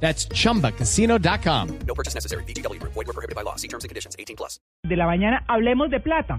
That's 0.00 0.28
chumbacasino.com. 0.28 1.68
No 1.86 1.94
purchase 1.94 2.14
necessary. 2.14 2.44
BGW. 2.44 2.78
Void 2.82 3.06
were 3.06 3.12
prohibited 3.14 3.34
by 3.34 3.42
law. 3.42 3.56
See 3.56 3.68
terms 3.68 3.84
and 3.84 3.88
conditions. 3.90 4.14
18 4.18 4.36
plus. 4.36 4.60
de 4.84 4.94
la 4.96 5.06
mañana 5.06 5.42
hablemos 5.48 5.90
de 5.90 5.98
plata. 6.00 6.38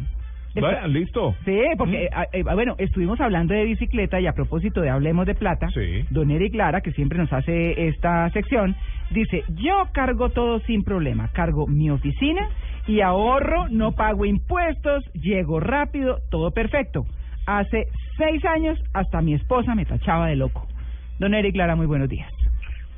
Bueno, 0.55 0.87
listo. 0.87 1.35
Sí, 1.45 1.55
porque, 1.77 2.05
eh, 2.05 2.09
eh, 2.33 2.41
bueno, 2.43 2.73
estuvimos 2.79 3.19
hablando 3.21 3.53
de 3.53 3.63
bicicleta 3.65 4.19
y 4.19 4.25
a 4.25 4.33
propósito 4.33 4.81
de 4.81 4.89
Hablemos 4.89 5.27
de 5.27 5.35
Plata, 5.35 5.67
Sí. 5.71 6.03
don 6.09 6.31
Eric 6.31 6.55
Lara, 6.55 6.81
que 6.81 6.91
siempre 6.93 7.19
nos 7.19 7.31
hace 7.31 7.87
esta 7.89 8.27
sección, 8.31 8.75
dice, 9.11 9.43
yo 9.49 9.83
cargo 9.93 10.29
todo 10.29 10.59
sin 10.61 10.83
problema, 10.83 11.29
cargo 11.33 11.67
mi 11.67 11.91
oficina 11.91 12.49
y 12.87 13.01
ahorro, 13.01 13.67
no 13.69 13.91
pago 13.91 14.25
impuestos, 14.25 15.03
llego 15.13 15.59
rápido, 15.59 16.19
todo 16.31 16.49
perfecto. 16.49 17.05
Hace 17.45 17.85
seis 18.17 18.43
años 18.45 18.79
hasta 18.93 19.21
mi 19.21 19.35
esposa 19.35 19.75
me 19.75 19.85
tachaba 19.85 20.25
de 20.27 20.37
loco. 20.37 20.65
Don 21.19 21.35
Eric 21.35 21.55
Lara, 21.55 21.75
muy 21.75 21.85
buenos 21.85 22.09
días. 22.09 22.31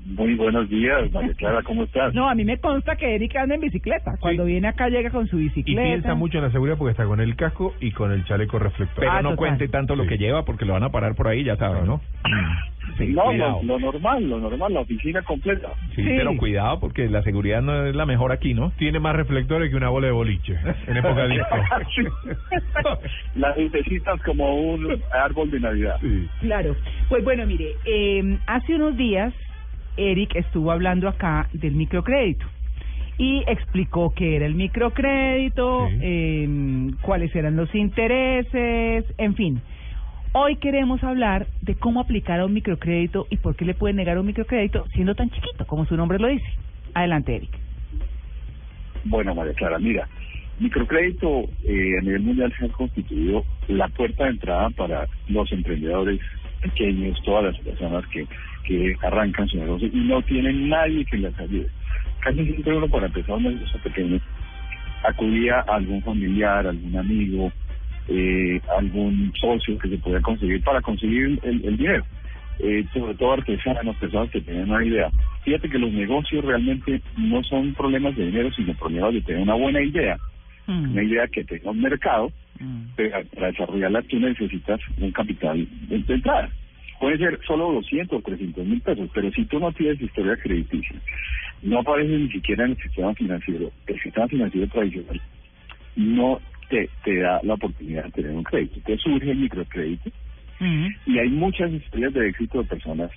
Muy 0.05 0.35
buenos 0.35 0.67
días, 0.69 1.11
María 1.11 1.33
Clara, 1.35 1.61
¿cómo 1.63 1.83
estás? 1.83 2.13
No, 2.13 2.27
a 2.29 2.35
mí 2.35 2.43
me 2.43 2.57
consta 2.59 2.95
que 2.95 3.15
Eric 3.15 3.35
anda 3.35 3.55
en 3.55 3.61
bicicleta. 3.61 4.15
Cuando 4.19 4.45
viene 4.45 4.67
acá 4.67 4.89
llega 4.89 5.09
con 5.11 5.27
su 5.27 5.39
Y 5.39 5.43
bicicleta. 5.43 5.81
piensa 5.81 6.15
mucho 6.15 6.37
en 6.39 6.45
la 6.45 6.51
seguridad 6.51 6.77
porque 6.77 6.91
está 6.91 7.05
con 7.05 7.19
el 7.19 7.35
casco 7.35 7.73
y 7.79 7.91
con 7.91 8.11
el 8.11 8.23
chaleco 8.25 8.57
reflector. 8.59 8.95
Pero 8.99 9.11
Ah, 9.11 9.21
no 9.21 9.29
total. 9.31 9.37
cuente 9.37 9.67
tanto 9.67 9.95
lo 9.95 10.05
que 10.07 10.17
lleva 10.17 10.45
porque 10.45 10.65
lo 10.65 10.73
van 10.73 10.83
a 10.83 10.89
parar 10.89 11.15
por 11.15 11.27
ahí, 11.27 11.43
ya 11.43 11.55
sabes, 11.57 11.85
¿no? 11.85 12.01
Sí, 12.97 13.07
no, 13.07 13.23
cuidado. 13.25 13.59
lo, 13.63 13.77
lo 13.77 13.91
normal, 13.91 14.27
lo 14.29 14.39
normal, 14.39 14.73
la 14.73 14.79
oficina 14.81 15.21
completa. 15.21 15.69
Sí, 15.95 16.01
Sí. 16.03 16.09
pero 16.17 16.35
cuidado 16.37 16.79
porque 16.79 17.07
la 17.07 17.21
seguridad 17.21 17.61
no 17.61 17.85
es 17.85 17.95
la 17.95 18.05
mejor 18.05 18.31
aquí, 18.31 18.53
¿no? 18.55 18.71
Tiene 18.77 18.99
más 18.99 19.15
reflectores 19.15 19.69
que 19.69 19.75
una 19.75 19.89
bola 19.89 20.07
de 20.07 20.13
boliche 20.13 20.57
en 20.87 20.97
época 20.97 21.27
de 21.27 21.29
disco. 21.35 21.55
Las 23.35 23.57
lucecitas 23.57 24.19
como 24.23 24.55
un 24.55 25.01
árbol 25.13 25.51
de 25.51 25.59
Navidad. 25.59 25.97
Sí. 26.01 26.27
Claro. 26.41 26.75
Pues 27.09 27.23
bueno, 27.23 27.45
mire, 27.45 27.73
eh, 27.85 28.37
hace 28.47 28.75
unos 28.75 28.97
días 28.97 29.33
Eric 29.99 30.35
estuvo 30.35 30.71
hablando 30.71 31.07
acá 31.07 31.49
del 31.53 31.73
microcrédito 31.73 32.45
y 33.17 33.43
explicó 33.47 34.13
qué 34.15 34.37
era 34.37 34.45
el 34.45 34.55
microcrédito, 34.55 35.89
Sí. 35.89 35.97
eh, 36.01 36.91
cuáles 37.01 37.35
eran 37.35 37.57
los 37.57 37.73
intereses, 37.75 39.05
en 39.17 39.35
fin. 39.35 39.61
Hoy 40.31 40.55
queremos 40.57 41.03
hablar 41.03 41.47
de 41.61 41.75
cómo 41.75 41.99
aplicar 41.99 42.39
a 42.39 42.45
un 42.45 42.53
microcrédito 42.53 43.27
y 43.29 43.37
por 43.37 43.55
qué 43.55 43.65
le 43.65 43.73
pueden 43.73 43.97
negar 43.97 44.17
un 44.17 44.25
microcrédito 44.27 44.85
siendo 44.93 45.15
tan 45.15 45.29
chiquito 45.31 45.65
como 45.67 45.85
su 45.85 45.97
nombre 45.97 46.19
lo 46.19 46.27
dice. 46.27 46.45
Adelante, 46.93 47.35
Eric. 47.35 47.49
Bueno, 49.05 49.33
María 49.33 49.53
Clara, 49.53 49.79
mira, 49.79 50.07
microcrédito 50.59 51.45
eh, 51.63 51.97
a 51.97 52.01
nivel 52.01 52.21
mundial 52.21 52.53
se 52.57 52.65
ha 52.65 52.69
constituido 52.69 53.43
la 53.67 53.87
puerta 53.89 54.25
de 54.25 54.31
entrada 54.31 54.69
para 54.71 55.07
los 55.27 55.51
emprendedores 55.51 56.19
pequeños, 56.61 57.21
todas 57.23 57.45
las 57.45 57.59
personas 57.63 58.05
que, 58.07 58.27
que 58.69 58.95
arrancan 59.01 59.47
su 59.47 59.57
negocio 59.57 59.89
y 59.91 59.97
no 59.97 60.21
tienen 60.21 60.69
nadie 60.69 61.03
que 61.05 61.17
les 61.17 61.37
ayude. 61.39 61.67
Casi 62.19 62.45
siempre 62.45 62.77
uno 62.77 62.87
para 62.87 63.07
empezar 63.07 63.35
un 63.35 63.43
negocio 63.43 63.79
pequeño 63.81 64.19
acudía 65.03 65.61
a 65.67 65.75
algún 65.75 66.03
familiar, 66.03 66.67
algún 66.67 66.95
amigo, 66.95 67.51
eh, 68.07 68.61
algún 68.77 69.33
socio 69.41 69.75
que 69.79 69.89
se 69.89 69.97
podía 69.97 70.21
conseguir 70.21 70.63
para 70.63 70.81
conseguir 70.81 71.39
el, 71.41 71.65
el 71.65 71.77
dinero. 71.77 72.05
Eh, 72.59 72.85
sobre 72.93 73.15
todo 73.15 73.33
artesanos, 73.33 73.95
personas 73.95 74.29
que 74.29 74.41
tienen 74.41 74.69
una 74.69 74.85
idea. 74.85 75.09
Fíjate 75.43 75.69
que 75.69 75.79
los 75.79 75.91
negocios 75.91 76.45
realmente 76.45 77.01
no 77.17 77.41
son 77.43 77.73
problemas 77.73 78.15
de 78.17 78.25
dinero, 78.27 78.51
sino 78.51 78.73
problemas 78.75 79.13
de 79.13 79.21
tener 79.21 79.41
una 79.41 79.55
buena 79.55 79.81
idea, 79.81 80.17
Mm, 80.69 80.91
una 80.91 81.03
idea 81.03 81.27
que 81.27 81.43
tenga 81.43 81.71
un 81.71 81.81
mercado, 81.81 82.31
mm. 82.59 82.81
pero 82.95 83.23
para 83.33 83.47
desarrollarla 83.47 84.03
tú 84.03 84.19
necesitas 84.19 84.79
un 84.99 85.11
capital 85.11 85.67
de 85.87 86.13
entrada. 86.13 86.49
Puede 86.99 87.17
ser 87.17 87.39
solo 87.47 87.71
200 87.73 88.19
o 88.19 88.21
300 88.21 88.65
mil 88.65 88.81
pesos, 88.81 89.09
pero 89.13 89.31
si 89.31 89.45
tú 89.45 89.59
no 89.59 89.71
tienes 89.71 90.01
historia 90.01 90.35
crediticia, 90.35 90.95
no 91.61 91.79
apareces 91.79 92.19
ni 92.19 92.29
siquiera 92.29 92.65
en 92.65 92.71
el 92.71 92.77
sistema 92.77 93.13
financiero, 93.15 93.71
el 93.87 94.01
sistema 94.01 94.27
financiero 94.27 94.67
tradicional 94.67 95.21
no 95.95 96.39
te, 96.69 96.89
te 97.03 97.19
da 97.19 97.39
la 97.43 97.55
oportunidad 97.55 98.05
de 98.05 98.11
tener 98.11 98.31
un 98.31 98.43
crédito. 98.43 98.75
Entonces 98.77 99.01
surge 99.01 99.31
el 99.31 99.37
microcrédito 99.37 100.09
y 101.05 101.17
hay 101.19 101.29
muchas 101.29 101.71
historias 101.71 102.13
de 102.13 102.27
éxito 102.29 102.59
de 102.59 102.65
personas 102.65 103.11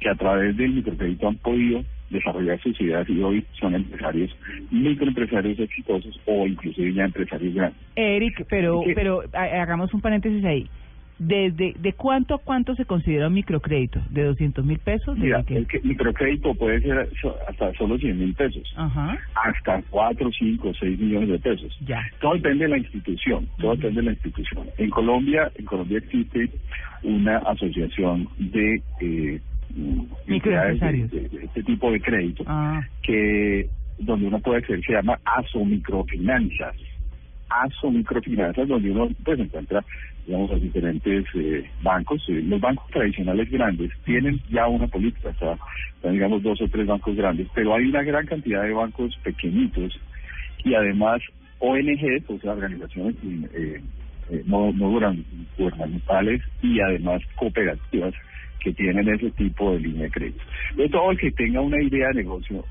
que 0.00 0.08
a 0.08 0.14
través 0.14 0.56
del 0.56 0.70
microcrédito 0.72 1.28
han 1.28 1.36
podido 1.36 1.84
desarrollar 2.10 2.60
sus 2.60 2.80
ideas 2.80 3.08
y 3.08 3.20
hoy 3.22 3.44
son 3.60 3.74
empresarios, 3.74 4.36
microempresarios 4.70 5.58
exitosos 5.60 6.18
o 6.26 6.46
inclusive 6.46 6.92
ya 6.92 7.04
empresarios 7.04 7.54
grandes. 7.54 7.80
Eric, 7.96 8.44
pero 8.48 8.82
pero 8.94 9.22
ha- 9.32 9.62
hagamos 9.62 9.92
un 9.94 10.00
paréntesis 10.00 10.44
ahí. 10.44 10.68
¿Desde 11.22 11.74
de 11.78 11.92
cuánto 11.92 12.34
a 12.34 12.38
cuánto 12.38 12.74
se 12.76 12.86
considera 12.86 13.26
un 13.28 13.34
microcrédito? 13.34 14.00
¿De 14.08 14.24
200 14.24 14.64
mil 14.64 14.78
pesos? 14.78 15.14
¿De 15.16 15.24
Mira, 15.26 15.42
qué? 15.42 15.58
el 15.58 15.66
que- 15.66 15.80
microcrédito 15.84 16.54
puede 16.54 16.80
ser 16.80 17.10
hasta 17.46 17.74
solo 17.74 17.98
100 17.98 18.18
mil 18.18 18.32
pesos, 18.34 18.62
Ajá, 18.74 19.18
hasta 19.34 19.82
4, 19.90 20.30
5, 20.32 20.72
6 20.80 20.98
millones 20.98 21.28
de 21.28 21.38
pesos. 21.38 21.76
ya. 21.86 22.02
Todo 22.22 22.32
depende 22.36 22.64
de 22.64 22.70
la 22.70 22.78
institución, 22.78 23.46
todo 23.58 23.76
depende 23.76 24.00
de 24.00 24.06
la 24.06 24.12
institución. 24.12 24.66
En 24.78 24.88
Colombia, 24.88 25.52
en 25.56 25.66
Colombia 25.66 25.98
existe 25.98 26.48
una 27.02 27.36
asociación 27.36 28.26
de 28.38 28.82
eh, 29.02 29.40
mm, 29.76 30.00
Microempresarios. 30.26 31.10
de, 31.10 31.20
de- 31.20 31.28
de 31.28 31.44
este 31.44 31.62
tipo 31.64 31.92
de 31.92 32.00
crédito 32.00 32.44
Ah, 32.46 32.80
que 33.02 33.68
donde 33.98 34.26
uno 34.26 34.40
puede 34.40 34.60
acceder 34.60 34.82
se 34.86 34.92
llama 34.94 35.18
ASO 35.26 35.62
Microfinanzas. 35.66 36.74
ASO 37.50 37.90
Microfinanzas, 37.90 38.68
donde 38.68 38.90
uno 38.90 39.08
pues 39.24 39.38
encuentra 39.38 39.84
digamos 40.26 40.50
los 40.50 40.62
diferentes 40.62 41.24
eh, 41.34 41.68
bancos. 41.82 42.22
Eh, 42.28 42.42
los 42.44 42.60
bancos 42.60 42.88
tradicionales 42.90 43.50
grandes 43.50 43.90
tienen 44.04 44.40
ya 44.50 44.66
una 44.68 44.86
política, 44.86 45.30
o 45.30 45.34
sea, 45.34 46.10
digamos 46.10 46.42
dos 46.42 46.60
o 46.62 46.68
tres 46.68 46.86
bancos 46.86 47.16
grandes, 47.16 47.48
pero 47.54 47.74
hay 47.74 47.86
una 47.86 48.02
gran 48.02 48.26
cantidad 48.26 48.62
de 48.62 48.72
bancos 48.72 49.16
pequeñitos 49.22 49.98
y 50.64 50.74
además 50.74 51.20
ONGs, 51.58 52.28
o 52.28 52.38
sea, 52.38 52.52
organizaciones 52.52 53.16
eh, 53.24 53.80
eh, 54.30 54.42
no, 54.46 54.72
no 54.72 54.90
gubernamentales 55.58 56.42
y 56.62 56.80
además 56.80 57.22
cooperativas 57.36 58.14
que 58.60 58.72
tienen 58.72 59.08
ese 59.08 59.30
tipo 59.32 59.72
de 59.72 59.80
línea 59.80 60.02
de 60.04 60.10
crédito. 60.10 60.42
De 60.76 60.88
todo 60.88 61.10
el 61.10 61.18
que 61.18 61.30
tenga 61.32 61.60
una 61.60 61.82
idea 61.82 62.08
de 62.08 62.22
negocio, 62.22 62.64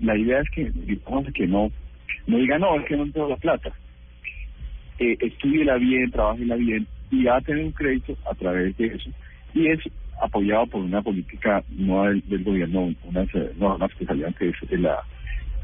la 0.00 0.16
idea 0.16 0.40
es 0.40 0.50
que, 0.50 0.70
digamos 0.70 1.26
que 1.32 1.46
no, 1.46 1.70
no 2.26 2.38
diga, 2.38 2.58
no, 2.58 2.78
es 2.78 2.86
que 2.86 2.96
no 2.96 3.10
tengo 3.10 3.28
la 3.28 3.36
plata. 3.36 3.72
Eh, 4.98 5.16
estudiela 5.20 5.76
bien, 5.76 6.10
trabajela 6.10 6.56
bien 6.56 6.86
y 7.10 7.24
va 7.24 7.36
a 7.36 7.40
tener 7.40 7.64
un 7.64 7.72
crédito 7.72 8.16
a 8.30 8.34
través 8.34 8.76
de 8.76 8.86
eso. 8.86 9.10
Y 9.54 9.66
es 9.68 9.80
apoyado 10.20 10.66
por 10.66 10.82
una 10.82 11.02
política 11.02 11.64
nueva 11.68 12.08
del, 12.10 12.22
del 12.28 12.44
gobierno, 12.44 12.94
unas 13.04 13.28
normas 13.56 13.92
que 13.98 14.04
salían 14.04 14.32
que 14.34 14.48
es 14.50 14.56
de 14.68 14.78
la, 14.78 14.98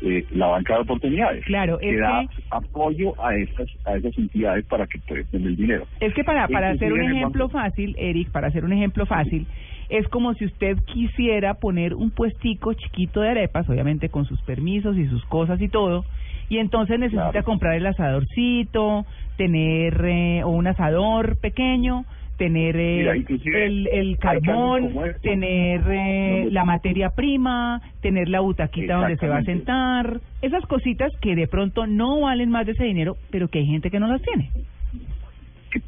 eh, 0.02 0.24
la 0.32 0.48
banca 0.48 0.74
de 0.74 0.80
oportunidades. 0.80 1.44
Claro, 1.44 1.78
que 1.78 1.91
es 1.94 2.00
da 2.00 2.24
que- 2.34 2.42
apoyo 2.50 3.14
a 3.22 3.36
esas, 3.36 3.68
a 3.84 3.96
esas 3.96 4.16
entidades 4.18 4.64
para 4.66 4.86
que 4.86 4.98
presten 4.98 5.47
el 5.47 5.56
dinero. 5.56 5.86
Es 6.00 6.12
que 6.14 6.24
para, 6.24 6.48
para 6.48 6.70
hacer 6.70 6.92
un 6.92 7.02
ejemplo 7.02 7.44
banco. 7.48 7.58
fácil, 7.58 7.94
Eric, 7.98 8.30
para 8.30 8.48
hacer 8.48 8.64
un 8.64 8.72
ejemplo 8.72 9.06
fácil, 9.06 9.47
es 9.88 10.06
como 10.08 10.34
si 10.34 10.47
usted 10.47 10.78
quisiera 10.86 11.54
poner 11.54 11.94
un 11.94 12.10
puestico 12.10 12.74
chiquito 12.74 13.20
de 13.20 13.30
arepas, 13.30 13.68
obviamente 13.68 14.08
con 14.08 14.24
sus 14.24 14.41
permisos 14.42 14.97
y 14.97 15.06
sus 15.08 15.24
cosas 15.26 15.60
y 15.60 15.68
todo, 15.68 16.04
y 16.50 16.58
entonces 16.58 16.98
necesita 16.98 17.30
Claro. 17.30 17.44
comprar 17.46 17.74
el 17.76 17.86
asadorcito, 17.86 19.06
tener 19.38 20.04
eh, 20.04 20.42
o 20.44 20.48
un 20.50 20.66
asador 20.66 21.38
pequeño, 21.41 22.04
tener 22.36 22.74
eh, 22.76 23.22
Mira, 23.38 23.64
el, 23.64 23.86
el 23.86 24.18
carbón, 24.18 24.92
este. 25.06 25.20
tener 25.30 25.82
eh, 25.91 26.48
la 26.50 26.64
materia 26.64 27.10
prima, 27.10 27.80
tener 28.02 28.28
la 28.28 28.41
butaquita 28.41 28.97
donde 28.97 29.16
se 29.16 29.28
va 29.28 29.38
a 29.38 29.44
sentar, 29.44 30.20
esas 30.42 30.64
cositas 30.66 31.12
que 31.20 31.36
de 31.36 31.47
pronto 31.47 31.86
no 31.86 32.20
valen 32.22 32.50
más 32.50 32.66
de 32.66 32.72
ese 32.72 32.84
dinero, 32.84 33.16
pero 33.30 33.48
que 33.48 33.60
hay 33.60 33.66
gente 33.66 33.91
que 33.91 34.00
no 34.00 34.08
las 34.08 34.20
tiene. 34.22 34.50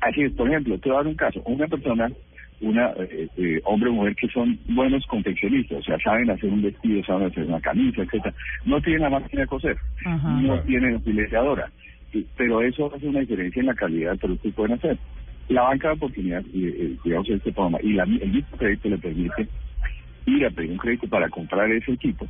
Así 0.00 0.22
es, 0.22 0.32
por 0.34 0.46
ejemplo, 0.48 0.78
te 0.78 0.88
voy 0.88 0.96
a 0.96 0.98
dar 1.00 1.06
un 1.08 1.14
caso. 1.16 1.42
Una 1.44 1.66
persona, 1.66 2.08
una 2.62 2.92
eh, 2.98 3.28
eh, 3.36 3.60
hombre 3.64 3.90
o 3.90 3.92
mujer 3.92 4.14
que 4.16 4.28
son 4.28 4.58
buenos 4.68 5.04
confeccionistas, 5.06 5.78
o 5.78 5.82
sea, 5.82 5.98
saben 5.98 6.30
hacer 6.30 6.48
un 6.50 6.62
vestido, 6.62 7.02
saben 7.04 7.26
hacer 7.28 7.44
una 7.44 7.60
camisa, 7.60 8.02
etcétera, 8.02 8.34
no 8.64 8.80
tienen 8.80 9.02
la 9.02 9.10
máquina 9.10 9.42
de 9.42 9.48
coser, 9.48 9.76
Ajá. 10.04 10.30
no 10.40 10.60
tienen 10.62 10.94
utilizadora, 10.96 11.70
y- 12.12 12.24
pero 12.36 12.62
eso 12.62 12.90
hace 12.94 13.06
una 13.08 13.20
diferencia 13.20 13.60
en 13.60 13.66
la 13.66 13.74
calidad 13.74 14.10
del 14.10 14.18
producto 14.18 14.48
que 14.48 14.54
pueden 14.54 14.72
hacer. 14.74 14.98
La 15.48 15.62
banca 15.62 15.88
de 15.88 15.94
oportunidad, 15.94 16.42
y, 16.52 16.66
eh, 16.68 16.96
digamos, 17.04 17.28
este 17.28 17.52
programa, 17.52 17.78
y 17.82 17.92
la, 17.94 18.04
el 18.04 18.30
mismo 18.30 18.56
crédito 18.56 18.88
le 18.88 18.98
permite 18.98 19.48
ir 20.26 20.46
a 20.46 20.50
pedir 20.50 20.70
un 20.70 20.78
crédito 20.78 21.08
para 21.08 21.28
comprar 21.28 21.70
ese 21.72 21.92
equipo 21.92 22.26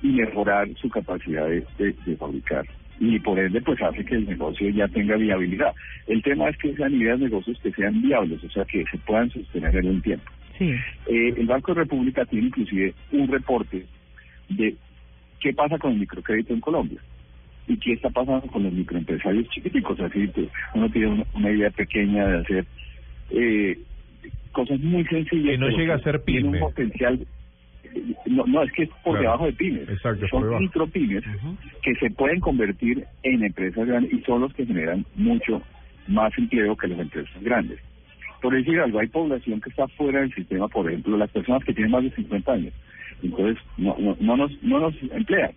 y 0.00 0.08
mejorar 0.08 0.68
su 0.76 0.88
capacidad 0.88 1.46
de, 1.48 1.64
de- 1.78 1.94
de 2.06 2.16
fabricar 2.16 2.64
y 3.02 3.18
por 3.18 3.36
ende 3.36 3.60
pues 3.60 3.82
hace 3.82 4.04
que 4.04 4.14
el 4.14 4.26
negocio 4.26 4.68
ya 4.70 4.86
tenga 4.86 5.16
viabilidad. 5.16 5.74
El 6.06 6.22
tema 6.22 6.48
es 6.48 6.56
que 6.58 6.72
sean 6.76 6.94
ideas 6.94 7.18
de 7.18 7.24
negocios 7.24 7.58
que 7.60 7.72
sean 7.72 8.00
viables, 8.00 8.44
o 8.44 8.50
sea, 8.50 8.64
que 8.64 8.84
se 8.90 8.98
puedan 8.98 9.28
sostener 9.30 9.74
en 9.76 9.86
el 9.86 10.02
tiempo. 10.02 10.30
Sí. 10.56 10.70
Eh, 11.08 11.34
el 11.36 11.46
Banco 11.46 11.74
de 11.74 11.80
República 11.80 12.24
tiene 12.26 12.46
inclusive 12.46 12.94
un 13.10 13.26
reporte 13.26 13.84
de 14.50 14.76
qué 15.40 15.52
pasa 15.52 15.78
con 15.78 15.92
el 15.92 15.98
microcrédito 15.98 16.54
en 16.54 16.60
Colombia 16.60 17.00
y 17.66 17.76
qué 17.78 17.94
está 17.94 18.08
pasando 18.10 18.46
con 18.46 18.62
los 18.62 18.72
microempresarios 18.72 19.48
chiquiticos. 19.48 19.98
Así 19.98 20.28
que 20.28 20.48
uno 20.74 20.88
tiene 20.90 21.08
una, 21.08 21.24
una 21.34 21.50
idea 21.50 21.70
pequeña 21.70 22.24
de 22.24 22.38
hacer 22.38 22.66
eh, 23.30 23.78
cosas 24.52 24.78
muy 24.78 25.04
sencillas. 25.06 25.50
Que 25.50 25.58
no 25.58 25.68
llega 25.70 25.96
a 25.96 26.02
ser 26.02 26.20
tiene 26.20 26.46
un 26.46 26.52
pyme. 26.52 26.66
potencial. 26.66 27.26
No, 28.26 28.44
no, 28.46 28.62
es 28.62 28.72
que 28.72 28.84
es 28.84 28.88
por 29.04 29.12
Claro. 29.14 29.20
debajo 29.22 29.46
de 29.46 29.52
pymes. 29.52 29.88
Exacto, 29.88 30.26
Son 30.28 30.58
micropymes 30.58 31.24
que 31.82 31.94
se 31.96 32.10
pueden 32.10 32.40
convertir 32.40 33.04
en 33.22 33.44
empresas 33.44 33.86
grandes 33.86 34.12
y 34.12 34.20
son 34.22 34.40
los 34.42 34.52
que 34.54 34.64
generan 34.66 35.04
mucho 35.14 35.62
más 36.08 36.32
empleo 36.38 36.76
que 36.76 36.88
las 36.88 36.98
empresas 37.00 37.42
grandes. 37.42 37.78
Por 38.40 38.54
decir 38.54 38.80
algo, 38.80 38.98
hay 38.98 39.06
población 39.08 39.60
que 39.60 39.70
está 39.70 39.86
fuera 39.88 40.20
del 40.20 40.32
sistema, 40.34 40.66
por 40.68 40.88
ejemplo, 40.88 41.16
las 41.16 41.30
personas 41.30 41.62
que 41.64 41.72
tienen 41.74 41.92
más 41.92 42.02
de 42.02 42.10
50 42.10 42.52
años. 42.52 42.72
Entonces, 43.22 43.62
no, 43.76 43.94
no, 43.98 44.16
no, 44.18 44.36
nos, 44.36 44.62
no 44.62 44.80
nos 44.80 44.94
emplean. 45.12 45.52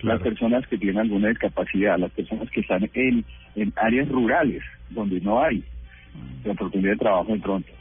Claro. 0.00 0.18
Las 0.18 0.22
personas 0.22 0.66
que 0.66 0.76
tienen 0.76 0.98
alguna 0.98 1.28
discapacidad, 1.28 1.98
las 1.98 2.10
personas 2.12 2.50
que 2.50 2.60
están 2.60 2.90
en, 2.92 3.24
en 3.54 3.72
áreas 3.76 4.08
rurales, 4.10 4.62
donde 4.90 5.18
no 5.22 5.42
hay 5.42 5.64
la 6.44 6.52
oportunidad 6.52 6.92
de 6.92 6.98
trabajo 6.98 7.32
de 7.32 7.40
pronto. 7.40 7.72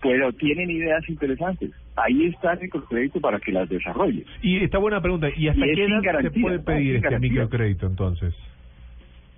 Pero 0.00 0.32
tienen 0.34 0.70
ideas 0.70 1.08
interesantes. 1.08 1.70
Ahí 1.96 2.26
está 2.26 2.54
el 2.54 2.60
microcrédito 2.60 3.20
para 3.20 3.38
que 3.38 3.52
las 3.52 3.68
desarrolles. 3.68 4.26
Y 4.42 4.62
esta 4.64 4.78
buena 4.78 5.00
pregunta, 5.02 5.28
¿y 5.36 5.48
hasta 5.48 5.66
Y 5.66 5.74
qué 5.74 5.84
edad 5.84 6.20
se 6.22 6.30
puede 6.30 6.58
pedir 6.60 6.96
este 6.96 7.08
garantía. 7.08 7.30
microcrédito 7.30 7.86
entonces? 7.86 8.34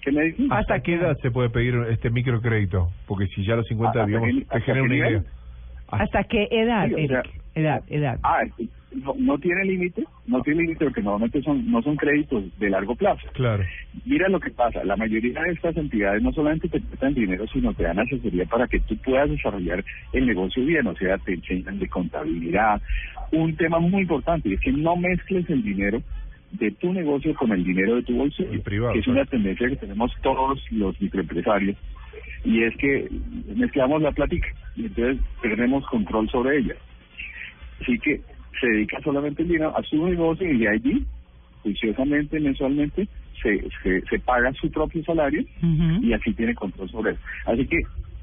¿Qué 0.03 0.13
me 0.13 0.23
dicen? 0.25 0.53
¿Hasta 0.53 0.81
qué 0.81 0.95
edad 0.95 1.17
se 1.23 1.31
puede 1.31 1.51
pedir 1.51 1.75
este 1.91 2.11
microcrédito? 2.11 2.91
Porque 3.07 3.27
si 3.29 3.45
ya 3.45 3.55
a 3.55 3.57
los 3.57 3.67
50, 3.67 3.91
¿Hasta 4.01 4.07
digamos, 4.07 4.49
te 4.49 4.61
genera 4.61 4.85
una 4.85 4.97
idea. 4.97 5.23
¿Hasta 5.89 6.25
qué 6.25 6.49
edad, 6.51 6.87
Sí, 6.89 6.95
o 6.95 7.09
sea- 7.09 7.21
Eric? 7.21 7.41
Edad, 7.55 7.83
edad. 7.89 8.19
Ah, 8.23 8.43
no, 8.95 9.15
no 9.19 9.39
tiene 9.39 9.65
límite, 9.65 10.05
no 10.27 10.41
tiene 10.43 10.63
límite 10.63 10.85
porque 10.85 11.03
normalmente 11.03 11.43
son 11.43 11.71
no 11.71 11.83
son 11.83 11.97
créditos 11.97 12.45
de 12.59 12.71
largo 12.71 12.95
plazo. 12.95 13.27
Claro. 13.33 13.65
Mira 14.05 14.29
lo 14.29 14.41
que 14.41 14.51
pasa, 14.51 14.85
la 14.85 14.97
mayoría 14.97 15.41
de 15.41 15.53
estas 15.53 15.77
entidades 15.77 16.23
no 16.23 16.33
solamente 16.33 16.69
te 16.69 16.81
prestan 16.81 17.15
dinero, 17.15 17.47
sino 17.49 17.75
te 17.75 17.85
dan 17.85 17.99
asesoría 17.99 18.45
para 18.47 18.67
que 18.67 18.81
tú 18.81 18.97
puedas 18.99 19.31
desarrollar 19.31 19.85
el 20.13 20.27
negocio 20.27 20.65
bien, 20.65 20.87
o 20.87 20.97
sea, 20.97 21.19
te 21.19 21.35
enseñan 21.35 21.79
de 21.79 21.89
contabilidad. 21.89 22.81
Un 23.33 23.57
tema 23.57 23.79
muy 23.79 24.03
importante 24.03 24.53
es 24.53 24.61
que 24.61 24.73
no 24.73 24.97
mezcles 24.97 25.49
el 25.51 25.63
dinero 25.63 26.03
de 26.53 26.71
tu 26.73 26.93
negocio 26.93 27.35
con 27.35 27.51
el 27.53 27.65
dinero 27.65 27.97
de 27.97 28.03
tu 28.03 28.17
bolsillo, 28.17 28.51
que 28.51 28.57
es 28.59 28.65
claro. 28.65 29.01
una 29.09 29.25
tendencia 29.25 29.69
que 29.69 29.77
tenemos 29.77 30.13
todos 30.23 30.63
los 30.71 31.01
microempresarios, 31.01 31.77
y 32.45 32.63
es 32.63 32.77
que 32.77 33.09
mezclamos 33.57 34.03
la 34.03 34.13
plática 34.13 34.47
y 34.77 34.87
entonces 34.87 35.19
perdemos 35.43 35.85
control 35.87 36.29
sobre 36.31 36.59
ella. 36.59 36.75
Así 37.81 37.99
que 37.99 38.21
se 38.61 38.67
dedica 38.69 39.01
solamente 39.03 39.43
el 39.43 39.49
dinero 39.49 39.77
a 39.77 39.83
su 39.83 40.07
negocio 40.07 40.51
y 40.51 40.59
de 40.59 40.69
allí, 40.69 41.07
juiciosamente, 41.63 42.39
mensualmente, 42.41 43.09
se, 43.43 43.65
se, 43.83 44.01
se 44.09 44.19
paga 44.21 44.53
su 44.55 44.71
propio 44.71 45.03
salario 45.05 45.43
y 46.03 46.13
así 46.13 46.33
tiene 46.35 46.55
control 46.55 46.89
sobre 46.91 47.13
eso. 47.13 47.21
Así 47.47 47.67
que 47.67 47.83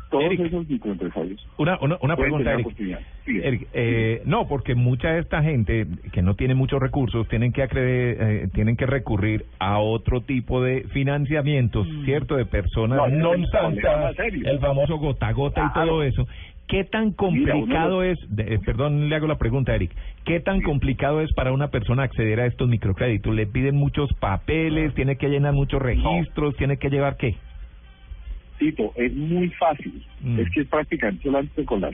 todos 0.09 0.25
Eric. 0.25 0.41
esos 0.41 0.67
microempresarios 0.67 1.47
Una, 1.57 1.77
una, 1.79 1.97
una 2.01 2.17
pregunta, 2.17 2.43
tener 2.43 2.53
Eric. 2.55 2.65
oportunidad. 2.67 2.99
Sí, 3.25 3.39
Eric, 3.41 3.67
eh, 3.73 4.21
no, 4.25 4.45
porque 4.47 4.75
mucha 4.75 5.13
de 5.13 5.19
esta 5.21 5.41
gente 5.41 5.85
que 6.11 6.21
no 6.21 6.35
tiene 6.35 6.53
muchos 6.53 6.81
recursos 6.81 7.27
tienen 7.29 7.53
que 7.53 7.63
acre- 7.63 8.17
eh, 8.19 8.47
tienen 8.53 8.75
que 8.75 8.85
recurrir 8.85 9.45
a 9.59 9.79
otro 9.79 10.19
tipo 10.21 10.61
de 10.61 10.83
financiamientos, 10.89 11.87
¿cierto? 12.03 12.35
De 12.35 12.45
personas 12.45 12.97
No, 12.97 13.07
non 13.09 13.45
el 13.45 14.59
famoso 14.59 14.97
gota 14.97 15.27
a 15.27 15.31
gota 15.31 15.63
y 15.63 15.73
todo 15.73 16.03
eso. 16.03 16.27
¿Qué 16.67 16.85
tan 16.85 17.11
complicado 17.11 18.01
es, 18.03 18.17
de- 18.29 18.55
eh, 18.55 18.59
perdón, 18.65 19.09
le 19.09 19.15
hago 19.15 19.27
la 19.27 19.37
pregunta, 19.37 19.75
Eric, 19.75 19.91
qué 20.23 20.39
tan 20.39 20.59
Sí. 20.59 20.63
complicado 20.63 21.19
es 21.21 21.33
para 21.33 21.51
una 21.51 21.67
persona 21.69 22.03
acceder 22.03 22.39
a 22.39 22.45
estos 22.45 22.69
microcréditos? 22.69 23.35
¿Le 23.35 23.45
piden 23.45 23.75
muchos 23.75 24.09
papeles, 24.19 24.93
tiene 24.93 25.17
que 25.17 25.27
llenar 25.27 25.53
muchos 25.53 25.81
registros, 25.81 26.55
tiene 26.55 26.77
que 26.77 26.89
llevar 26.89 27.17
qué? 27.17 27.35
tipo, 28.59 28.93
es 28.95 29.11
muy 29.15 29.49
fácil. 29.49 30.05
Mm. 30.21 30.39
Es 30.39 30.49
que 30.51 30.61
es 30.61 30.67
prácticamente 30.67 31.23
solamente 31.23 31.65
con 31.65 31.81
la. 31.81 31.89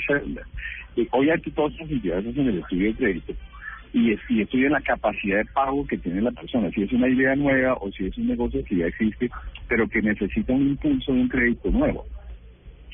Y 0.98 1.08
hoy 1.12 1.30
aquí 1.30 1.50
todas 1.52 1.72
las 1.80 1.90
entidades 1.90 2.28
hacen 2.28 2.46
el 2.46 2.60
estudio 2.60 2.88
de 2.88 2.94
crédito 2.96 3.34
y, 3.94 4.12
y 4.28 4.42
estudian 4.42 4.74
la 4.74 4.82
capacidad 4.82 5.38
de 5.38 5.46
pago 5.46 5.88
que 5.88 5.98
tiene 5.98 6.20
la 6.22 6.32
persona, 6.32 6.70
si 6.72 6.84
es 6.84 6.92
una 6.92 7.08
idea 7.08 7.38
nueva 7.38 7.76
o 7.80 7.90
si 7.94 8.08
es 8.08 8.18
un 8.18 8.28
negocio 8.28 8.62
que 8.66 8.76
ya 8.76 8.88
existe, 8.88 9.30
pero 9.70 9.88
que 9.88 10.02
necesita 10.02 10.52
un 10.52 10.68
impulso 10.68 11.14
de 11.14 11.22
un 11.22 11.30
crédito 11.30 11.72
nuevo. 11.72 12.06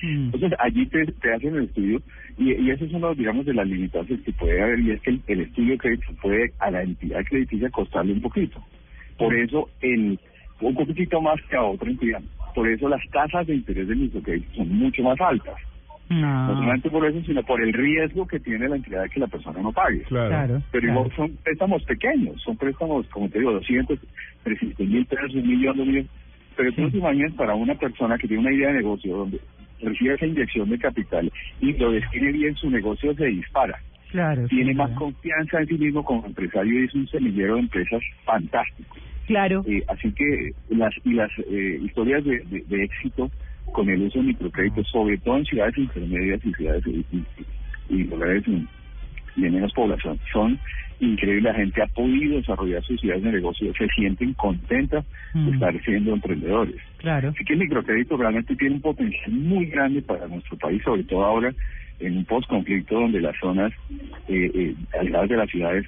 Mm. 0.04 0.26
Entonces 0.34 0.54
allí 0.60 0.86
te, 0.88 1.06
te 1.06 1.34
hacen 1.34 1.56
el 1.56 1.64
estudio 1.64 2.02
y, 2.38 2.52
y 2.52 2.70
eso 2.72 2.84
es 2.86 2.92
uno, 2.94 3.16
digamos, 3.16 3.46
de 3.46 3.54
las 3.54 3.66
limitaciones 3.68 4.24
que 4.26 4.34
puede 4.34 4.62
haber 4.62 4.80
y 4.82 4.92
es 4.92 5.02
que 5.02 5.12
el, 5.12 5.22
el 5.28 5.42
estudio 5.42 5.72
de 5.72 5.78
crédito 5.78 6.14
puede 6.22 6.52
a 6.60 6.70
la 6.70 6.84
entidad 6.84 7.24
crediticia 7.24 7.70
costarle 7.70 8.12
un 8.14 8.22
poquito. 8.22 8.62
Por 9.18 9.34
eso 9.36 9.70
el 9.82 10.20
un 10.62 10.76
poquitito 10.76 11.20
más 11.22 11.42
que 11.50 11.56
a 11.56 11.64
otra 11.64 11.90
entidad. 11.90 12.22
Por 12.54 12.68
eso 12.70 12.88
las 12.90 13.02
tasas 13.12 13.48
de 13.48 13.56
interés 13.56 13.88
del 13.88 13.98
microcrédito 13.98 14.54
son 14.56 14.70
mucho 14.70 15.02
más 15.04 15.20
altas. 15.20 15.56
No 16.10 16.28
Ah, 16.28 16.48
solamente 16.54 16.90
por 16.90 17.06
eso, 17.08 17.22
sino 17.26 17.42
por 17.44 17.62
el 17.64 17.72
riesgo 17.74 18.28
que 18.28 18.40
tiene 18.40 18.68
la 18.68 18.76
entidad 18.76 19.04
de 19.04 19.10
que 19.10 19.20
la 19.22 19.28
persona 19.28 19.62
no 19.62 19.72
pague. 19.72 20.02
Claro. 20.04 20.28
claro. 20.30 20.62
Pero 20.72 20.82
claro. 20.88 21.00
igual 21.00 21.16
son 21.16 21.38
préstamos 21.44 21.84
pequeños, 21.86 22.42
son 22.44 22.58
préstamos, 22.58 23.08
como 23.08 23.30
te 23.30 23.40
digo, 23.40 23.54
200, 23.54 23.98
300 24.44 24.86
mil 24.88 25.06
pesos, 25.06 25.34
un 25.34 25.48
millón, 25.48 25.78
dos 25.78 25.88
millones. 25.88 26.10
Pero 26.56 26.72
tú 26.74 26.86
Sí. 26.86 26.92
te 26.92 26.98
imaginas 26.98 27.34
para 27.34 27.56
una 27.56 27.74
persona 27.76 28.18
que 28.18 28.28
tiene 28.28 28.42
una 28.44 28.54
idea 28.54 28.68
de 28.68 28.76
negocio 28.76 29.18
donde 29.18 29.40
recibe 29.84 30.16
esa 30.16 30.26
inyección 30.26 30.70
de 30.70 30.80
capital 30.80 31.32
y 31.62 31.74
lo 31.74 31.92
destine 31.92 32.32
bien, 32.32 32.56
su 32.56 32.70
negocio 32.70 33.14
se 33.16 33.26
dispara. 33.26 33.78
Claro, 34.10 34.48
Tiene 34.48 34.74
más 34.76 34.92
confianza 34.92 35.60
en 35.60 35.68
sí 35.68 35.74
mismo 35.76 36.04
como 36.06 36.26
empresario 36.26 36.82
y 36.82 36.86
es 36.86 36.94
un 36.94 37.08
semillero 37.08 37.56
de 37.56 37.62
empresas 37.62 38.02
fantástico. 38.26 38.96
Claro. 39.26 39.64
Eh, 39.68 39.84
así 39.88 40.12
que 40.14 40.52
las 40.70 40.94
y 41.04 41.14
las 41.14 41.32
eh, 41.50 41.80
historias 41.82 42.24
de, 42.24 42.40
de- 42.46 42.64
de 42.68 42.84
éxito 42.84 43.32
con 43.72 43.90
el 43.90 44.04
uso 44.04 44.20
de 44.20 44.26
microcréditos, 44.26 44.88
sobre 44.90 45.18
todo 45.18 45.38
en 45.38 45.46
ciudades 45.46 45.78
intermedias 45.78 46.42
y 46.46 46.54
ciudades 46.54 46.84
y, 46.86 47.06
y- 47.12 47.26
y 47.90 48.04
lugares 48.04 48.44
de 48.46 48.66
de 49.36 49.50
menos 49.50 49.74
población, 49.74 50.20
son 50.32 50.60
increíbles. 51.00 51.44
La 51.44 51.54
gente 51.54 51.82
ha 51.82 51.88
podido 51.88 52.38
desarrollar 52.38 52.84
sus 52.84 53.04
ideas 53.04 53.22
de 53.22 53.32
negocio, 53.32 53.74
se 53.74 53.88
sienten 53.90 54.34
contentas 54.34 55.06
de 55.34 55.40
Mm. 55.40 55.54
estar 55.54 55.82
siendo 55.84 56.14
emprendedores. 56.14 56.76
Claro. 56.98 57.30
Así 57.30 57.44
que 57.44 57.54
el 57.54 57.60
microcrédito 57.60 58.18
realmente 58.18 58.56
tiene 58.56 58.76
un 58.76 58.82
potencial 58.82 59.32
muy 59.32 59.66
grande 59.68 60.02
para 60.02 60.28
nuestro 60.28 60.58
país, 60.58 60.82
sobre 60.84 61.04
todo 61.04 61.24
ahora 61.26 61.54
en 62.00 62.18
un 62.18 62.26
postconflicto 62.26 62.96
donde 63.00 63.22
las 63.22 63.36
zonas 63.40 63.72
eh, 64.28 64.52
eh, 64.54 64.76
alejadas 65.00 65.30
de 65.30 65.38
las 65.38 65.50
ciudades 65.50 65.86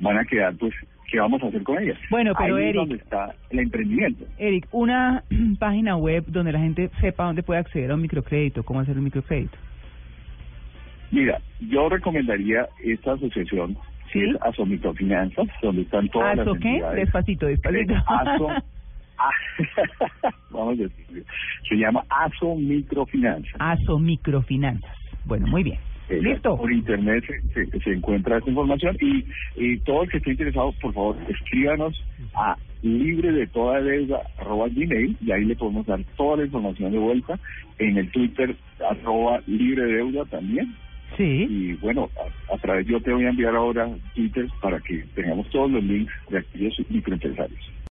van 0.00 0.18
a 0.18 0.24
quedar, 0.24 0.54
pues, 0.56 0.74
¿qué 1.10 1.20
vamos 1.20 1.42
a 1.42 1.46
hacer 1.46 1.62
con 1.62 1.80
ellas? 1.82 1.98
Bueno, 2.10 2.32
pero, 2.38 2.56
Ahí 2.56 2.64
es 2.64 2.68
Eric- 2.70 2.76
donde 2.80 2.94
está 2.96 3.34
el 3.50 3.58
emprendimiento. 3.60 4.24
Eric, 4.38 4.66
una 4.72 5.22
página 5.58 5.96
web 5.96 6.24
donde 6.26 6.52
la 6.52 6.58
gente 6.58 6.90
sepa 7.00 7.24
dónde 7.24 7.42
puede 7.42 7.60
acceder 7.60 7.90
a 7.90 7.94
un 7.94 8.02
microcrédito, 8.02 8.62
cómo 8.64 8.80
hacer 8.80 8.96
un 8.98 9.04
microcrédito. 9.04 9.56
Mira, 11.10 11.40
yo 11.60 11.88
recomendaría 11.88 12.66
esta 12.82 13.12
asociación, 13.12 13.76
¿Sí? 14.14 14.20
que 14.20 14.30
es 14.30 14.36
ASO 14.42 14.64
Microfinanzas, 14.64 15.46
donde 15.60 15.82
están 15.82 16.08
todas 16.08 16.38
¿Aso 16.38 16.52
las 16.54 16.62
qué? 16.62 16.68
entidades. 16.70 16.96
Despacito, 17.04 17.46
despacito. 17.46 17.92
Eh, 17.92 18.02
ASO, 18.06 18.48
Ah, 19.16 19.30
vamos 20.50 20.78
a 20.78 20.82
decir, 20.82 21.24
se 21.68 21.74
llama 21.76 22.04
ASO 22.08 22.56
Microfinanzas. 22.56 23.54
ASO 23.60 23.98
Microfinanzas. 23.98 24.90
Bueno, 25.24 25.46
muy 25.46 25.62
bien. 25.62 25.78
Eh, 26.08 26.20
¿Listo? 26.20 26.56
Por 26.56 26.72
internet 26.72 27.24
se, 27.54 27.66
se- 27.70 27.80
se 27.80 27.92
encuentra 27.92 28.38
esta 28.38 28.50
información 28.50 28.96
y, 29.00 29.24
y 29.56 29.78
todo 29.78 30.02
el 30.02 30.10
que 30.10 30.18
esté 30.18 30.32
interesado, 30.32 30.72
por 30.82 30.92
favor, 30.92 31.16
escríbanos 31.28 31.94
a 32.34 32.56
libre 32.82 33.32
de 33.32 33.46
toda 33.46 33.80
deuda 33.80 34.20
arroba 34.38 34.66
gmail 34.68 35.16
y 35.20 35.30
ahí 35.32 35.44
le 35.44 35.56
podemos 35.56 35.86
dar 35.86 36.00
toda 36.16 36.38
la 36.38 36.44
información 36.46 36.92
de 36.92 36.98
vuelta 36.98 37.38
en 37.78 37.96
el 37.96 38.10
Twitter 38.10 38.54
arroba 38.90 39.40
libre 39.46 39.84
de 39.84 39.92
deuda 39.94 40.24
también 40.26 40.74
Sí. 41.16 41.46
y 41.48 41.72
bueno, 41.74 42.10
a, 42.50 42.58
través 42.58 42.86
yo 42.86 43.00
te 43.00 43.12
voy 43.12 43.24
a 43.24 43.30
enviar 43.30 43.54
ahora 43.54 43.88
Twitter 44.14 44.48
para 44.60 44.80
que 44.80 45.04
tengamos 45.14 45.48
todos 45.50 45.70
los 45.70 45.82
links 45.82 46.12
de 46.28 46.38
aquellos 46.38 46.74
microempresarios. 46.88 47.74